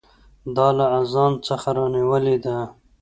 [0.55, 2.57] دا له اذان څخه رانیولې ده.